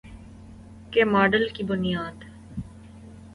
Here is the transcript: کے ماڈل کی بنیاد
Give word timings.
کے 0.93 1.03
ماڈل 1.05 1.47
کی 1.49 1.63
بنیاد 1.63 2.23